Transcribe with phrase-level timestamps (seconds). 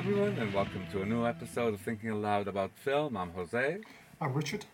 [0.00, 3.18] everyone, and welcome to a new episode of Thinking Aloud about film.
[3.18, 3.80] I'm Jose,
[4.18, 4.64] I'm Richard.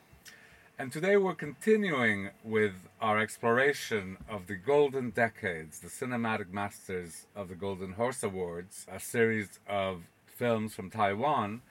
[0.79, 7.49] and today we're continuing with our exploration of the Golden Decades, the cinematic masters of
[7.49, 11.63] the Golden Horse Awards, a series of films from Taiwan,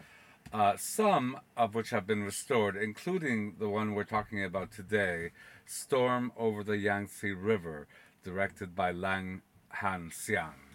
[0.51, 5.29] uh, some of which have been restored, including the one we're talking about today,
[5.65, 7.87] Storm Over the Yangtze River,
[8.21, 9.43] directed by Lang
[9.75, 10.65] Han Xiang.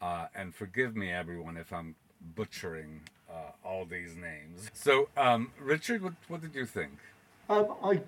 [0.00, 1.94] Uh, and forgive me, everyone, if I'm
[2.34, 3.00] butchering
[3.30, 4.70] uh, all these names.
[4.74, 6.98] So, um, Richard, what, what did you think?
[7.48, 8.00] Um, I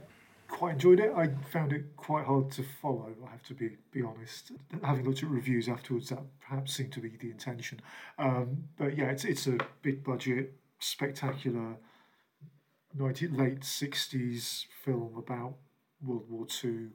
[0.48, 1.12] quite enjoyed it.
[1.16, 3.12] I found it quite hard to follow.
[3.27, 4.52] I have to be be honest.
[4.83, 7.80] Having looked at reviews afterwards, that perhaps seemed to be the intention.
[8.19, 11.77] Um, but yeah, it's it's a big budget, spectacular,
[12.96, 15.56] 90, late sixties film about
[16.05, 16.91] World War Two.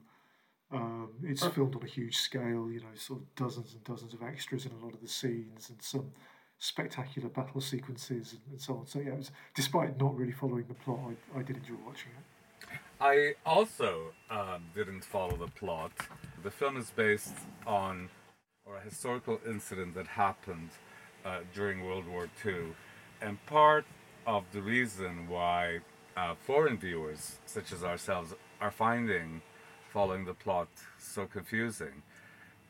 [0.72, 4.22] Um, it's filmed on a huge scale, you know, sort of dozens and dozens of
[4.22, 6.12] extras in a lot of the scenes and some
[6.60, 8.86] spectacular battle sequences and, and so on.
[8.86, 11.00] So yeah, was, despite not really following the plot,
[11.34, 12.78] I, I did enjoy watching it.
[13.00, 15.90] I also um, didn't follow the plot.
[16.42, 17.34] The film is based
[17.66, 18.10] on
[18.66, 20.70] or a historical incident that happened
[21.24, 22.74] uh, during World War II,
[23.20, 23.84] and part
[24.26, 25.80] of the reason why
[26.16, 29.40] uh, foreign viewers, such as ourselves, are finding
[29.92, 32.02] following the plot so confusing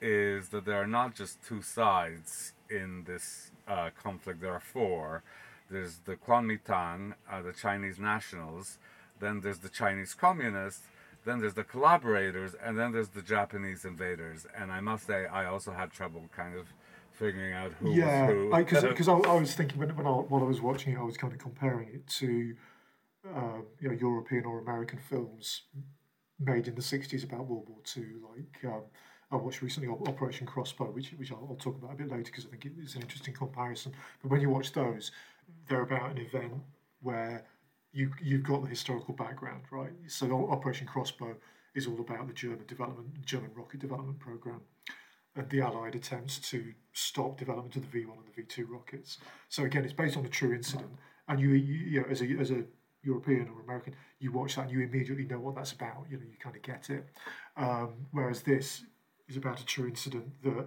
[0.01, 4.41] is that there are not just two sides in this uh, conflict.
[4.41, 5.23] There are four.
[5.70, 8.78] There's the Kuomintang, uh, the Chinese nationals.
[9.21, 10.87] Then there's the Chinese communists.
[11.25, 14.47] Then there's the collaborators, and then there's the Japanese invaders.
[14.56, 16.73] And I must say, I also had trouble kind of
[17.12, 18.50] figuring out who yeah, was who.
[18.50, 21.03] Yeah, because I, I, was thinking when, when I, while I was watching it, I
[21.03, 22.55] was kind of comparing it to
[23.37, 25.62] uh, you know European or American films
[26.39, 28.05] made in the 60s about World War II.
[28.34, 28.84] Like um,
[29.32, 32.46] I watched recently Operation Crossbow, which, which I'll, I'll talk about a bit later because
[32.46, 33.92] I think it's an interesting comparison.
[34.22, 35.12] But when you watch those,
[35.68, 36.54] they're about an event
[37.00, 37.44] where
[37.92, 39.92] you, you've got the historical background, right?
[40.08, 41.36] So Operation Crossbow
[41.74, 44.60] is all about the German development, German rocket development program,
[45.36, 49.18] and the Allied attempts to stop development of the V1 and the V2 rockets.
[49.48, 50.91] So again, it's based on a true incident,
[51.28, 52.64] and you, you, you know, as a as a
[53.02, 56.06] European or American, you watch that and you immediately know what that's about.
[56.10, 57.08] You know, you kind of get it.
[57.56, 58.82] Um, whereas this
[59.30, 60.66] is about a true incident that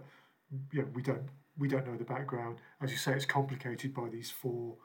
[0.72, 2.58] you know, we don't we don't know the background.
[2.82, 4.76] As you say, it's complicated by these four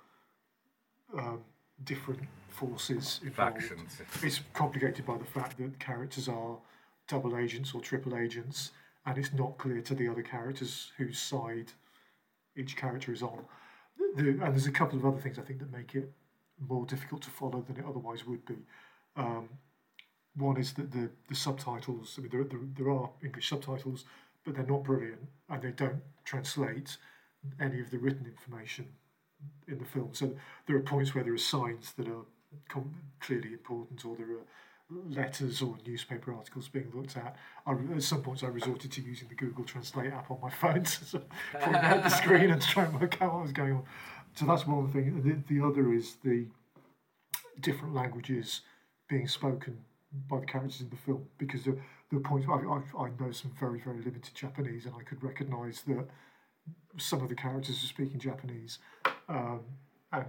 [1.16, 1.40] um,
[1.84, 3.62] different forces involved.
[3.62, 4.02] Factions.
[4.22, 6.58] It's complicated by the fact that characters are
[7.06, 8.72] double agents or triple agents,
[9.06, 11.72] and it's not clear to the other characters whose side
[12.56, 13.44] each character is on.
[14.16, 16.12] The, and there's a couple of other things I think that make it
[16.58, 18.56] more difficult to follow than it otherwise would be.
[19.16, 19.48] Um,
[20.38, 24.04] one is that the, the subtitles, I mean, there, there, there are English subtitles,
[24.44, 26.96] but they're not brilliant and they don't translate
[27.60, 28.86] any of the written information
[29.68, 30.10] in the film.
[30.12, 30.34] So
[30.66, 32.24] there are points where there are signs that are
[33.20, 34.46] clearly important or there are
[35.10, 37.36] letters or newspaper articles being looked at.
[37.66, 40.84] I, at some points, I resorted to using the Google Translate app on my phone
[40.84, 41.22] to
[41.60, 43.84] point out the screen and try and work out what was going on.
[44.34, 45.22] So that's one thing.
[45.22, 46.46] The, the other is the
[47.60, 48.62] different languages
[49.08, 49.78] being spoken
[50.28, 51.76] by the characters in the film because the
[52.10, 55.82] the points I, I, I know some very very limited Japanese and I could recognise
[55.86, 56.06] that
[56.96, 58.78] some of the characters are speaking Japanese
[59.28, 59.60] um,
[60.12, 60.24] and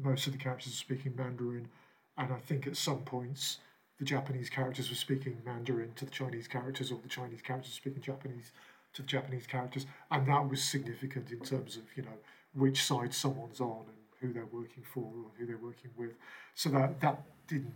[0.00, 1.68] most of the characters are speaking Mandarin
[2.16, 3.58] and I think at some points
[3.98, 8.00] the Japanese characters were speaking Mandarin to the Chinese characters or the Chinese characters speaking
[8.00, 8.52] Japanese
[8.94, 12.18] to the Japanese characters and that was significant in terms of you know
[12.54, 16.12] which side someone's on and who they're working for or who they're working with.
[16.54, 17.74] So that that didn't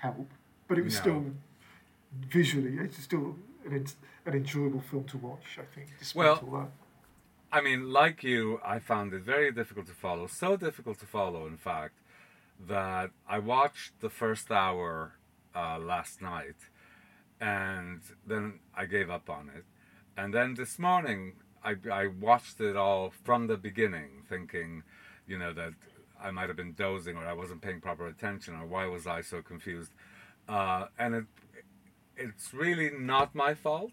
[0.00, 0.28] help
[0.70, 1.00] but it was No.
[1.00, 1.24] still
[2.38, 3.26] visually it's still
[3.66, 3.74] an,
[4.28, 6.70] an enjoyable film to watch I think despite Well, all that
[7.52, 10.28] I mean, like you, I found it very difficult to follow.
[10.28, 11.96] So difficult to follow, in fact,
[12.74, 15.14] that I watched the first hour
[15.52, 16.54] uh, last night
[17.40, 19.64] and then I gave up on it.
[20.16, 21.34] And then this morning,
[21.64, 24.84] I, I watched it all from the beginning, thinking,
[25.26, 25.72] you know, that
[26.22, 29.22] I might have been dozing or I wasn't paying proper attention or why was I
[29.22, 29.92] so confused.
[30.50, 31.24] Uh, and it,
[32.16, 33.92] it's really not my fault.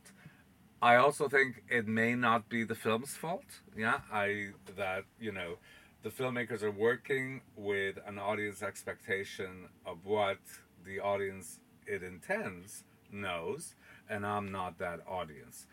[0.81, 3.62] I also think it may not be the film's fault.
[3.75, 5.57] Yeah, I that you know,
[6.01, 10.39] the filmmakers are working with an audience expectation of what
[10.83, 13.75] the audience it intends knows,
[14.09, 15.68] and I'm not that audience.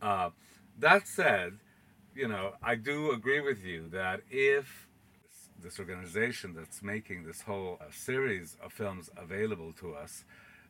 [0.00, 0.30] Uh,
[0.78, 1.58] that said,
[2.14, 4.87] you know, I do agree with you that if
[5.62, 10.24] this organization that's making this whole uh, series of films available to us,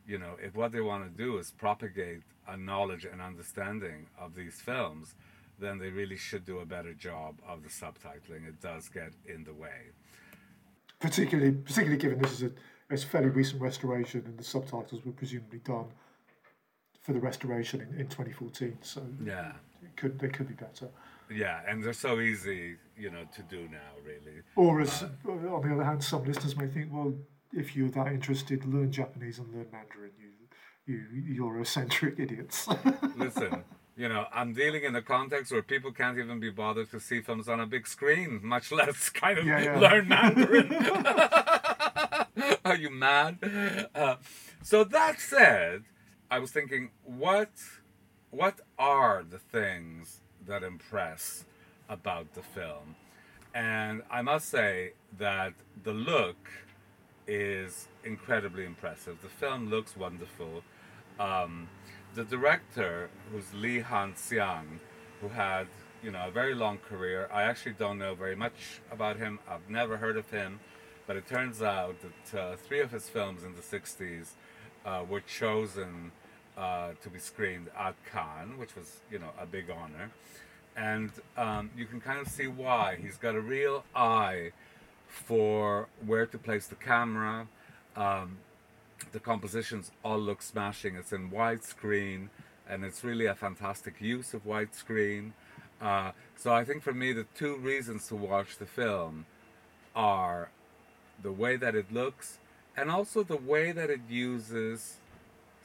[0.07, 4.35] you know, if what they want to do is propagate a knowledge and understanding of
[4.35, 5.15] these films,
[5.59, 8.49] then they really should do a better job of the subtitling.
[8.49, 9.91] It does get in the way.
[11.01, 12.51] Particularly, particularly given this is a
[12.91, 15.85] it's a fairly recent restoration, and the subtitles were presumably done
[17.03, 18.79] for the restoration in, in 2014.
[18.81, 19.53] So Yeah.
[19.83, 20.89] it could they could be better.
[21.31, 24.43] Yeah, and they're so easy, you know, to do now, really.
[24.57, 27.15] Or as on the other hand, some listeners may think, well,
[27.53, 30.13] if you're that interested, learn Japanese and learn Mandarin.
[30.19, 30.29] You
[30.87, 31.03] you
[31.35, 32.67] you're idiots.
[33.17, 33.65] Listen,
[33.97, 37.21] you know, I'm dealing in a context where people can't even be bothered to see
[37.21, 39.79] films on a big screen, much less kind of Yeah, yeah.
[39.79, 40.73] learn Mandarin.
[42.65, 43.39] Are you mad?
[43.95, 44.17] Uh,
[44.63, 45.85] so that said,
[46.31, 47.51] I was thinking, what
[48.31, 51.45] what are the things that impress
[51.89, 52.97] about the film?
[53.55, 55.55] And I must say that
[55.85, 56.51] the look
[57.27, 59.23] is incredibly impressive.
[59.23, 60.63] The film looks wonderful.
[61.21, 61.69] Um,
[62.15, 64.81] the director, who's Lee Han Xiang,
[65.21, 65.67] who had
[66.03, 67.29] you know a very long career.
[67.33, 69.39] I actually don't know very much about him.
[69.49, 70.61] I've never heard of him,
[71.07, 74.31] but it turns out that uh, three of his films in the '60s
[74.85, 76.13] uh, were chosen
[76.59, 80.11] uh, to be screened at Cannes, which was you know a big honor,
[80.77, 82.99] and um, you can kind of see why.
[83.01, 84.53] He's got a real eye
[85.07, 87.47] for where to place the camera.
[87.97, 88.39] Um,
[89.13, 90.97] the compositions all look smashing.
[90.97, 92.29] It's in widescreen,
[92.69, 95.33] and it's really a fantastic use of widescreen.
[95.81, 99.27] Uh, so I think for me, the two reasons to watch the film
[99.95, 100.51] are
[101.23, 102.39] the way that it looks,
[102.77, 104.97] and also the way that it uses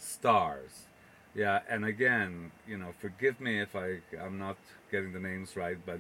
[0.04, 0.88] stars.
[1.36, 4.58] Yeah, and again, you know, forgive me if I I'm not
[4.92, 6.00] getting the names right, but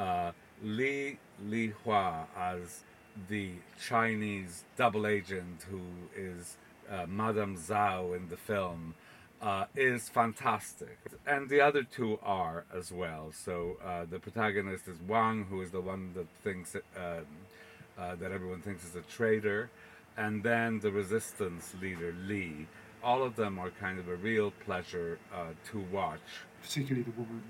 [0.00, 2.84] uh, Li Li Hua as
[3.28, 5.80] the Chinese double agent who
[6.16, 6.56] is
[6.88, 8.94] uh, Madame Zhao in the film
[9.42, 13.32] uh, is fantastic, and the other two are as well.
[13.32, 17.26] So uh, the protagonist is Wang, who is the one that thinks um,
[17.98, 19.70] uh, that everyone thinks is a traitor,
[20.16, 22.66] and then the resistance leader Li.
[23.02, 26.20] All of them are kind of a real pleasure uh, to watch.
[26.62, 27.42] Particularly the woman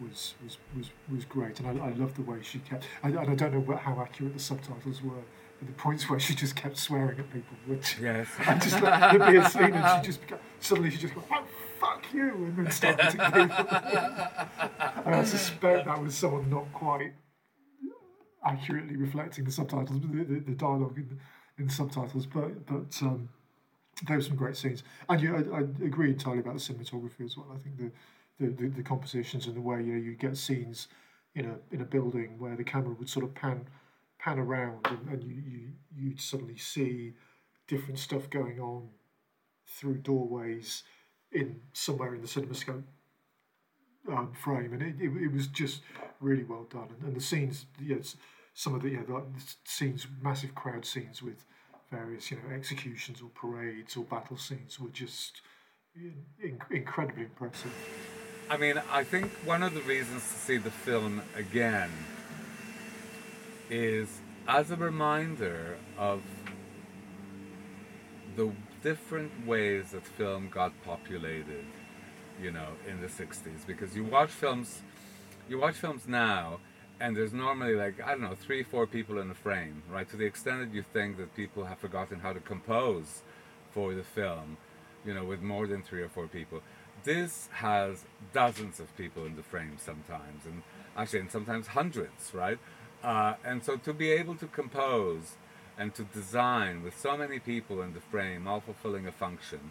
[0.00, 2.84] was was was, was great, and I, I love the way she kept.
[3.02, 5.24] I, and I don't know what, how accurate the subtitles were,
[5.58, 8.28] but the points where she just kept swearing at people, which Yes.
[8.38, 10.20] I just like, there'd be a scene and she just
[10.60, 11.44] suddenly she just went, oh,
[11.80, 13.66] fuck you, and then started to people.
[15.04, 17.12] and I suspect that was someone not quite
[18.44, 21.18] accurately reflecting the subtitles, the, the, the dialogue in,
[21.58, 23.28] in subtitles, but but um,
[24.06, 24.82] there were some great scenes.
[25.08, 27.46] And yeah, I, I agree entirely about the cinematography as well.
[27.54, 27.90] I think the
[28.38, 30.88] the, the, the compositions and the way you know, you get scenes
[31.34, 33.66] in a in a building where the camera would sort of pan
[34.18, 37.14] pan around and, and you, you you'd suddenly see
[37.66, 38.88] different stuff going on
[39.66, 40.84] through doorways
[41.32, 42.84] in somewhere in the cinemascope
[44.08, 45.82] um, frame, and it, it, it was just
[46.20, 46.88] really well done.
[46.98, 48.16] And, and the scenes, yes,
[48.54, 49.22] some of the yeah, the
[49.64, 51.44] scenes, massive crowd scenes with
[51.90, 55.40] various you know executions or parades or battle scenes were just
[55.94, 57.72] in, incredibly impressive.
[58.48, 61.90] I mean, I think one of the reasons to see the film again
[63.68, 66.22] is as a reminder of
[68.36, 68.52] the
[68.82, 71.64] different ways that film got populated,
[72.40, 73.66] you know, in the 60s.
[73.66, 74.82] Because you watch films,
[75.48, 76.60] you watch films now,
[77.00, 80.08] and there's normally like, I don't know, three, four people in a frame, right?
[80.08, 83.22] To the extent that you think that people have forgotten how to compose
[83.72, 84.56] for the film,
[85.04, 86.62] you know, with more than three or four people.
[87.04, 90.62] This has dozens of people in the frame sometimes, and
[90.96, 92.58] actually, and sometimes hundreds, right?
[93.04, 95.36] Uh, and so to be able to compose
[95.78, 99.70] and to design with so many people in the frame, all fulfilling a function,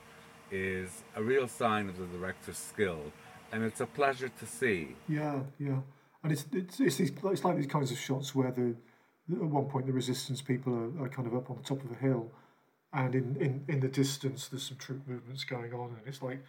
[0.52, 3.12] is a real sign of the director's skill,
[3.52, 4.96] and it's a pleasure to see.
[5.10, 5.80] Yeah, yeah,
[6.26, 8.76] and it's it's it's, these, it's like these kinds of shots where the
[9.32, 11.92] at one point the resistance people are, are kind of up on the top of
[11.92, 12.32] a hill,
[12.94, 16.44] and in, in, in the distance there's some troop movements going on, and it's like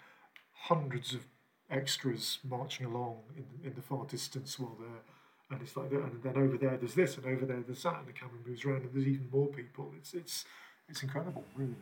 [0.53, 1.27] hundreds of
[1.71, 5.03] extras marching along in in the far distance while they're
[5.51, 7.99] and it's like that, and then over there there's this, and over there there's that,
[7.99, 9.93] and the camera moves around, and there's even more people.
[9.99, 10.47] It's it's
[10.89, 11.77] it's incredible, really.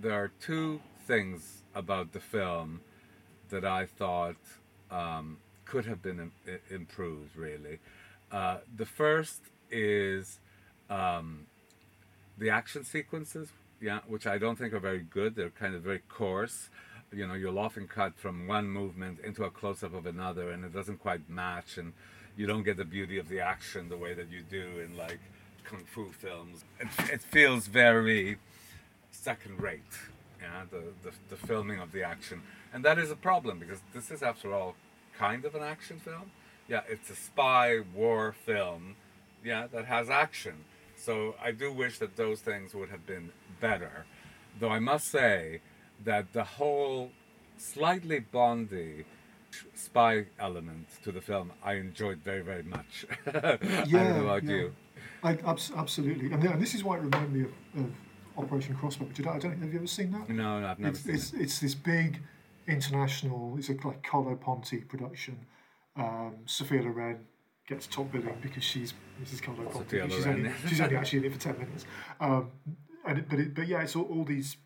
[0.00, 2.80] There are two things about the film
[3.50, 4.36] that I thought
[4.90, 5.36] um,
[5.72, 7.78] could have been im- improved, really.
[8.30, 10.38] Uh, the first is
[10.90, 11.46] um,
[12.36, 13.48] the action sequences,
[13.80, 15.34] yeah, which I don't think are very good.
[15.34, 16.68] They're kind of very coarse.
[17.10, 20.62] You know, you'll often cut from one movement into a close up of another, and
[20.62, 21.94] it doesn't quite match, and
[22.36, 25.20] you don't get the beauty of the action the way that you do in like
[25.64, 26.64] kung fu films.
[26.80, 28.36] It, it feels very
[29.10, 29.94] second rate,
[30.38, 32.42] yeah, the, the, the filming of the action.
[32.74, 34.74] And that is a problem because this is, after all,
[35.22, 36.30] kind of an action film.
[36.68, 38.96] yeah, it's a spy war film,
[39.44, 40.56] yeah, that has action.
[40.96, 44.04] So I do wish that those things would have been better.
[44.58, 45.60] Though I must say
[46.04, 47.10] that the whole
[47.56, 49.04] slightly Bondy
[49.74, 53.06] spy element to the film I enjoyed very, very much.
[53.26, 54.50] I don't know about yeah.
[54.50, 54.74] you.
[55.22, 57.90] I, abs- absolutely, and, this is why it reminded me of, of
[58.36, 59.04] Operation Crossbow.
[59.04, 60.28] Which I don't, I don't have you ever seen that?
[60.28, 62.20] No, no, I've never it's, seen it's, it's this big
[62.66, 63.56] international.
[63.58, 65.46] It's a like Carlo Ponti production.
[65.96, 67.20] Um, Sophia Loren
[67.68, 69.42] gets top billing because she's Mrs.
[69.42, 70.00] Carlo Ponti.
[70.08, 70.46] She's Loren.
[70.46, 71.84] only, she's only actually in it for ten minutes.
[72.20, 72.50] Um,
[73.06, 74.56] and it, but it, but yeah, it's all, all these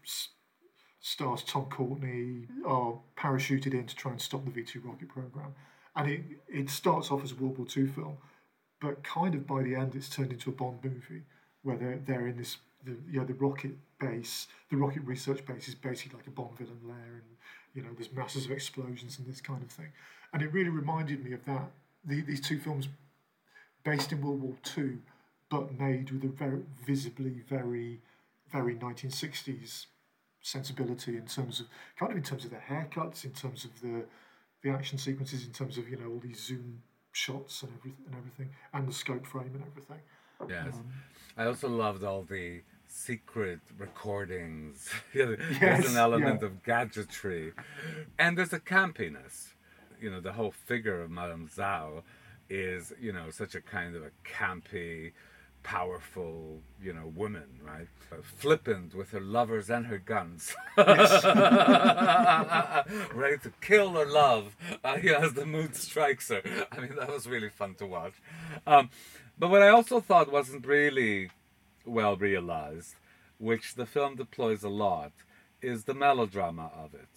[1.00, 1.42] stars.
[1.42, 5.54] Tom Courtenay are parachuted in to try and stop the V two rocket program,
[5.94, 8.18] and it it starts off as a World War II film,
[8.80, 11.22] but kind of by the end it's turned into a Bond movie
[11.62, 15.68] where they're, they're in this the you know the rocket base the rocket research base
[15.68, 17.36] is basically like a Bond villain lair and
[17.76, 19.92] you know there's masses of explosions and this kind of thing.
[20.32, 21.70] And it really reminded me of that.
[22.04, 22.88] The, these two films
[23.84, 24.98] based in World War II
[25.48, 28.00] but made with a very visibly very
[28.50, 29.86] very 1960s
[30.40, 31.66] sensibility in terms of
[31.98, 34.04] kind of in terms of the haircuts in terms of the
[34.62, 38.16] the action sequences in terms of you know all these zoom shots and everything and
[38.16, 40.00] everything and the scope frame and everything.
[40.48, 40.74] Yes.
[40.74, 40.86] Um,
[41.36, 42.62] I also loved all the
[42.96, 44.88] secret recordings.
[45.14, 46.46] there's Yes, an element yeah.
[46.46, 47.52] of gadgetry.
[48.18, 49.52] And there's a campiness.
[50.00, 52.02] You know, the whole figure of Madame Zhao
[52.48, 55.12] is, you know, such a kind of a campy,
[55.62, 57.88] powerful, you know, woman, right?
[58.10, 60.54] Uh, Flippant with her lovers and her guns.
[60.76, 60.96] Ready
[63.38, 66.42] to kill or love uh, yeah, as the mood strikes her.
[66.72, 68.14] I mean, that was really fun to watch.
[68.66, 68.90] Um,
[69.38, 71.30] but what I also thought wasn't really
[71.86, 72.96] well realized,
[73.38, 75.12] which the film deploys a lot,
[75.62, 77.08] is the melodrama of it.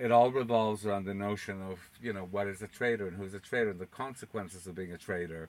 [0.00, 3.34] It all revolves around the notion of, you know, what is a traitor and who's
[3.34, 5.48] a traitor and the consequences of being a traitor,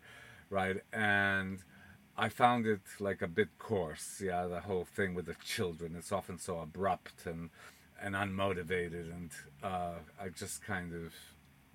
[0.49, 0.77] right?
[0.91, 1.63] And
[2.17, 5.95] I found it like a bit coarse, yeah, the whole thing with the children.
[5.95, 7.49] It's often so abrupt and,
[8.01, 9.31] and unmotivated, and
[9.63, 11.13] uh, I just kind of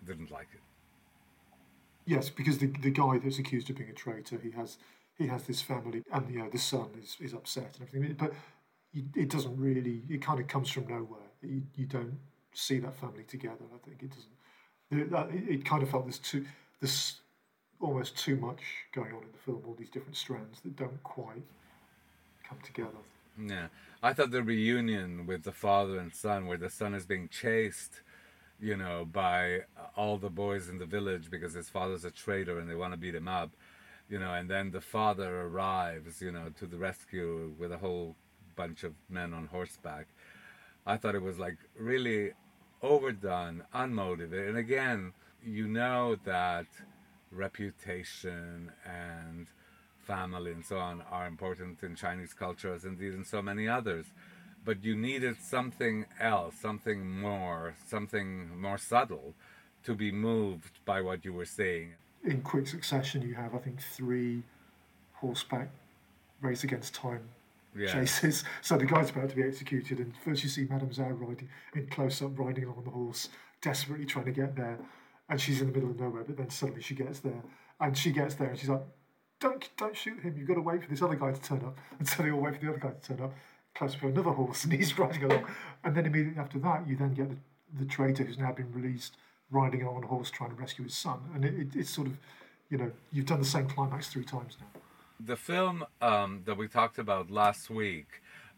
[0.05, 0.61] didn't like it.
[2.07, 4.77] Yes, because the the guy that's accused of being a traitor, he has
[5.19, 8.15] he has this family, and you uh, know the son is, is upset and everything.
[8.15, 8.33] But
[9.15, 10.03] it doesn't really.
[10.09, 11.21] It kind of comes from nowhere.
[11.43, 12.19] You, you don't
[12.53, 13.65] see that family together.
[13.75, 15.35] I think it doesn't.
[15.35, 16.45] It, it kind of felt there's too
[16.81, 17.21] there's
[17.81, 18.61] almost too much
[18.95, 19.63] going on in the film.
[19.67, 21.43] All these different strands that don't quite
[22.49, 22.91] come together.
[23.43, 23.67] Yeah,
[24.03, 28.03] I thought the reunion with the father and son, where the son is being chased,
[28.61, 29.61] you know, by
[29.97, 32.97] all the boys in the village because his father's a traitor and they want to
[32.97, 33.51] beat him up,
[34.09, 38.17] you know, and then the father arrives, you know, to the rescue with a whole
[38.57, 40.07] bunch of men on horseback.
[40.87, 42.33] I thought it was like really
[42.83, 46.67] overdone, unmotivated, and again, you know that
[47.31, 49.47] reputation and
[50.07, 54.07] family and so on are important in Chinese culture as indeed in so many others.
[54.65, 59.35] But you needed something else, something more, something more subtle
[59.85, 61.95] to be moved by what you were seeing.
[62.25, 64.43] In quick succession, you have I think three
[65.15, 65.69] horseback
[66.41, 67.29] race against time
[67.77, 67.87] Yeah.
[67.93, 68.45] chases.
[68.63, 71.87] So the guy's about to be executed, and first you see Madame Zhao riding in
[71.89, 73.29] close up, riding along the horse,
[73.61, 74.79] desperately trying to get there,
[75.29, 76.25] and she's in the middle of nowhere.
[76.25, 77.43] But then suddenly she gets there,
[77.81, 78.83] and she gets there, and she's like,
[79.41, 80.35] "Don't, don't shoot him!
[80.37, 82.41] You've got to wait for this other guy to turn up." And so they all
[82.41, 83.35] wait for the other guy to turn up.
[83.75, 85.45] Close up to another horse, and he's riding along,
[85.85, 87.37] and then immediately after that, you then get the,
[87.79, 89.17] the traitor who's now been released,
[89.55, 92.15] riding on a horse trying to rescue his son, and it, it, it's sort of,
[92.71, 94.81] you know, you've done the same climax three times now.
[95.21, 98.09] The film um, that we talked about last week,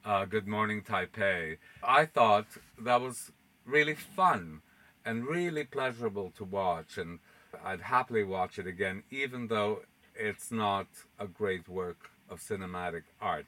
[0.04, 2.46] uh, Good Morning Taipei, I thought
[2.80, 3.30] that was
[3.66, 4.62] really fun
[5.04, 7.18] and really pleasurable to watch, and
[7.64, 9.82] I'd happily watch it again, even though
[10.14, 10.88] it's not
[11.18, 13.46] a great work of cinematic art.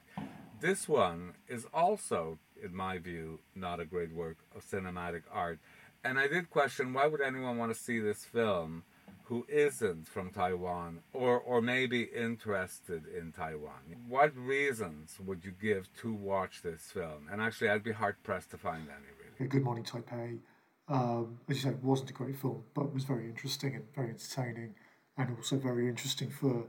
[0.61, 5.59] This one is also, in my view, not a great work of cinematic art.
[6.03, 8.83] And I did question why would anyone want to see this film
[9.23, 13.95] who isn't from Taiwan or, or maybe interested in Taiwan?
[14.07, 17.27] What reasons would you give to watch this film?
[17.31, 19.49] And actually, I'd be hard pressed to find any, really.
[19.49, 20.39] Good Morning Taipei,
[20.87, 24.75] um, as you said, wasn't a great film, but was very interesting and very entertaining,
[25.17, 26.65] and also very interesting for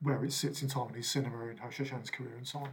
[0.00, 2.70] where it sits in Taiwanese cinema and Hou Hsiao-hsien's career and so on.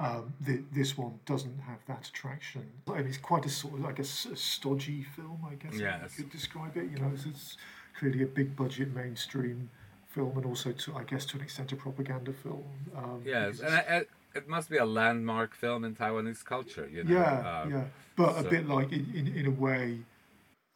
[0.00, 3.92] Um, the, this one doesn't have that attraction, and it's quite a sort of, I
[3.92, 5.40] guess, a stodgy film.
[5.50, 6.16] I guess Yes.
[6.16, 6.88] you could describe it.
[6.92, 7.56] You know, it's, it's
[7.98, 9.70] clearly a big budget mainstream
[10.06, 12.64] film, and also to, I guess, to an extent, a propaganda film.
[12.96, 14.04] Um, Yes, and I, I,
[14.36, 17.12] it must be a landmark film in Taiwanese culture, you know.
[17.18, 17.32] Yeah,
[17.64, 17.84] uh, yeah.
[18.14, 19.98] But so- a bit like in, in, in a way,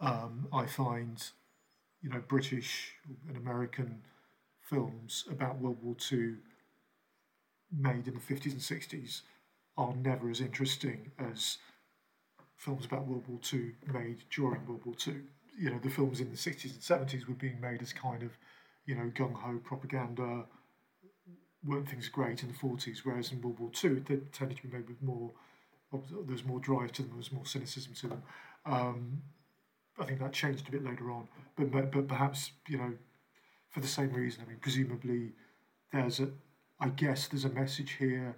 [0.00, 1.23] um, I find
[2.02, 2.95] you know, British
[3.29, 4.02] and American
[4.61, 6.35] films about World War II
[7.76, 9.23] made in the 50s and 60s
[9.76, 11.59] are never as interesting as
[12.57, 15.14] films about World War II made during World War II.
[15.59, 18.31] You know, the films in the 60s and 70s were being made as kind of,
[18.87, 20.45] you know, gung ho propaganda.
[21.64, 22.99] Weren't things great in the 40s?
[23.05, 25.33] Whereas in World War II, they tended to be made with more,
[25.93, 28.23] there was more drive to them, there was more cynicism to them.
[28.67, 29.23] Um,
[29.99, 32.95] I think that changed a bit later on, but, but but perhaps you know,
[33.69, 34.43] for the same reason.
[34.45, 35.33] I mean, presumably,
[35.93, 36.29] there's a,
[36.83, 38.35] I guess there's a message here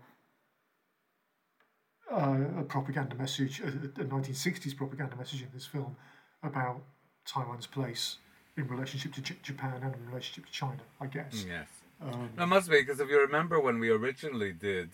[2.13, 5.97] uh, a propaganda message, a, a 1960s propaganda message in this film
[6.43, 6.83] about
[7.25, 8.19] Taiwan's place
[8.59, 11.47] in relationship to J- Japan and in relationship to China, I guess.
[11.49, 11.67] Yes.
[12.03, 14.91] Um, It must be because if you remember when we originally did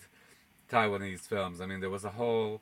[0.71, 2.61] Taiwanese films, I mean, there was a whole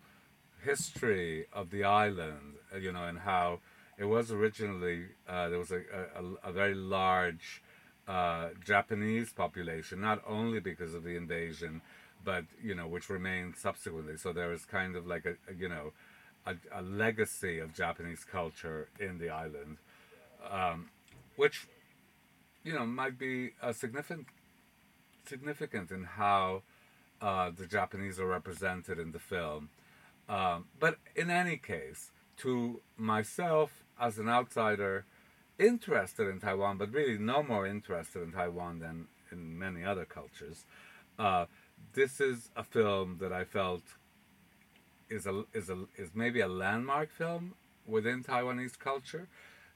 [0.63, 3.59] history of the island, uh, you know, and how
[3.99, 5.81] it was originally uh, there was a,
[6.15, 7.61] a, a very large
[8.09, 11.81] uh, Japanese population, not only because of the invasion,
[12.25, 14.17] but you know, which remained subsequently.
[14.17, 15.93] So there is kind of like a, a you know,
[16.45, 19.77] a, a legacy of Japanese culture in the island,
[20.49, 20.89] um,
[21.35, 21.67] which
[22.63, 24.25] you know might be a significant
[25.27, 26.63] significant in how
[27.21, 29.69] uh, the Japanese are represented in the film.
[30.27, 35.05] Um, but in any case, to myself as an outsider
[35.59, 40.65] interested in Taiwan, but really no more interested in Taiwan than in many other cultures,
[41.19, 41.45] uh,
[41.93, 43.83] this is a film that I felt
[45.09, 47.53] is a is a is maybe a landmark film
[47.85, 49.27] within Taiwanese culture.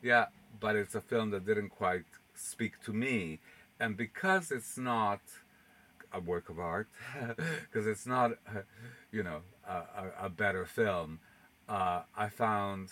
[0.01, 0.25] Yeah,
[0.59, 2.05] but it's a film that didn't quite
[2.35, 3.39] speak to me,
[3.79, 5.21] and because it's not
[6.11, 6.87] a work of art,
[7.61, 8.33] because it's not,
[9.11, 11.19] you know, a, a, a better film,
[11.67, 12.89] uh, I found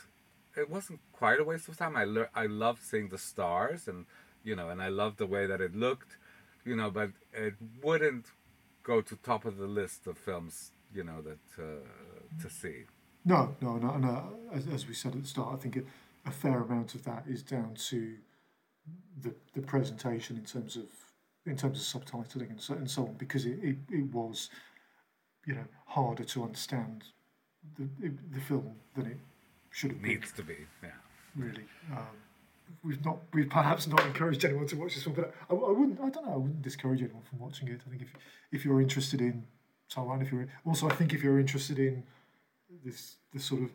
[0.55, 1.95] it wasn't quite a waste of time.
[1.95, 4.05] I I loved seeing the stars, and
[4.43, 6.17] you know, and I loved the way that it looked,
[6.65, 8.27] you know, but it wouldn't
[8.83, 12.85] go to top of the list of films, you know, that uh, to see.
[13.23, 14.33] No, no, no, no.
[14.51, 15.83] As, as we said at the start, I think a,
[16.25, 18.15] a fair amount of that is down to
[19.21, 20.85] the the presentation in terms of
[21.45, 24.49] in terms of subtitling and so and so on, because it, it, it was,
[25.45, 27.03] you know, harder to understand
[27.77, 27.87] the
[28.31, 29.17] the film than it
[29.71, 30.11] should have been.
[30.11, 30.89] Needs to be, yeah.
[31.35, 32.17] Really, um,
[32.83, 35.99] we've not we've perhaps not encouraged anyone to watch this film, but I, I wouldn't
[35.99, 37.81] I don't know I wouldn't discourage anyone from watching it.
[37.85, 38.13] I think if
[38.51, 39.45] if you're interested in
[39.89, 42.03] Taiwan, if you're also I think if you're interested in
[42.83, 43.71] this this sort of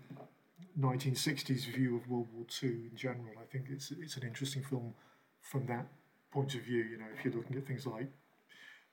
[0.79, 4.95] 1960s view of World War II in general, I think it's it's an interesting film
[5.41, 5.87] from that
[6.31, 6.83] point of view.
[6.83, 8.11] You know, if you're looking at things like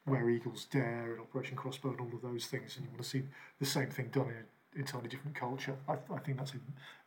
[0.06, 3.10] Where Eagles Dare and Operation Crossbow and all of those things, and you want to
[3.10, 3.24] see
[3.60, 6.60] the same thing done in entirely different culture, I, I think that's a,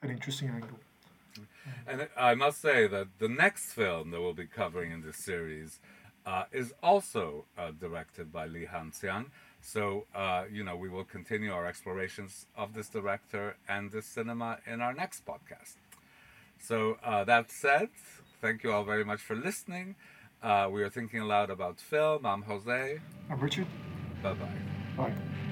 [0.03, 0.79] an interesting angle.
[1.87, 5.81] And I must say that the next film that we'll be covering in this series
[6.25, 9.27] uh, is also uh, directed by Li Hanxiang.
[9.61, 14.59] So, uh, you know, we will continue our explorations of this director and this cinema
[14.67, 15.77] in our next podcast.
[16.59, 17.91] So, uh, that said,
[18.41, 19.97] thank you all very much for listening.
[20.43, 22.27] Uh, we are thinking aloud about film.
[22.27, 23.01] I'm Jose.
[23.31, 23.67] And Richard,
[24.23, 24.49] Bye bye.
[24.97, 25.46] bye.